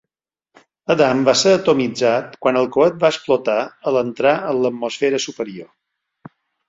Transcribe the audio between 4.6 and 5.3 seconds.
l'atmosfera